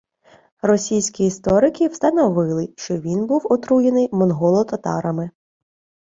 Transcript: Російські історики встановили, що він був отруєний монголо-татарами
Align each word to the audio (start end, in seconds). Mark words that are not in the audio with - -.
Російські 0.61 1.25
історики 1.25 1.87
встановили, 1.87 2.73
що 2.77 2.97
він 2.97 3.27
був 3.27 3.41
отруєний 3.49 4.09
монголо-татарами 4.11 5.29